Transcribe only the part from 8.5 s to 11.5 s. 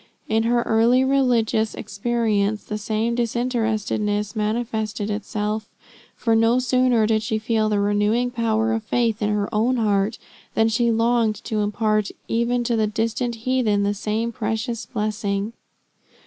of faith in her own heart, than she longed